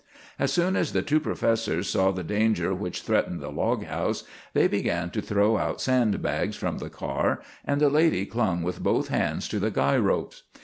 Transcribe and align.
As 0.39 0.51
soon 0.51 0.75
as 0.75 0.93
the 0.93 1.03
two 1.03 1.19
professors 1.19 1.87
saw 1.87 2.09
the 2.09 2.23
danger 2.23 2.73
which 2.73 3.03
threatened 3.03 3.39
the 3.39 3.51
log 3.51 3.83
house, 3.83 4.23
they 4.55 4.67
began 4.67 5.11
to 5.11 5.21
throw 5.21 5.57
out 5.59 5.79
sand 5.79 6.23
bags 6.23 6.55
from 6.55 6.79
the 6.79 6.89
car, 6.89 7.39
and 7.63 7.79
the 7.79 7.87
lady 7.87 8.25
clung 8.25 8.63
with 8.63 8.81
both 8.81 9.09
hands 9.09 9.47
to 9.49 9.59
the 9.59 9.69
guy 9.69 9.95
ropes. 9.97 10.41